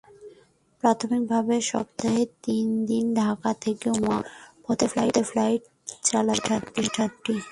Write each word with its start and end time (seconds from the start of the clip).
প্রাথমিকভাবে 0.83 1.55
সপ্তাহে 1.71 2.23
তিন 2.45 2.65
দিন 2.89 3.05
ঢাকা 3.19 3.51
থেকে 3.63 3.87
গুয়াংজুর 3.93 4.23
পথে 4.63 4.87
ফ্লাইট 5.29 5.63
চালাবে 6.07 6.55
প্রতিষ্ঠানটি। 6.65 7.33